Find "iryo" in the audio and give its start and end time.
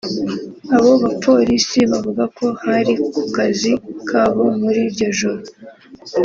4.87-5.07